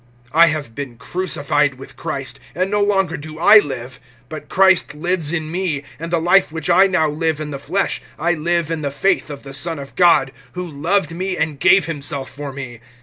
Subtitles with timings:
[0.33, 5.31] (20)I have been crucified with Christ; and no longer do I live, but Christ lives
[5.31, 8.81] in me; and the life which I now live in the flesh I live in
[8.81, 12.79] the faith of the Son of God, who loved me, and gave himself for me.